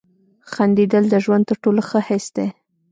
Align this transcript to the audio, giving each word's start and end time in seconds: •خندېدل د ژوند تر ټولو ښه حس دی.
•خندېدل 0.51 1.03
د 1.09 1.15
ژوند 1.23 1.43
تر 1.49 1.57
ټولو 1.63 1.81
ښه 1.89 1.99
حس 2.07 2.25
دی. 2.35 2.47